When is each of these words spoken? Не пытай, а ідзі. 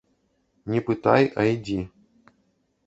Не 0.75 0.81
пытай, 0.87 1.23
а 1.43 1.47
ідзі. 1.53 1.79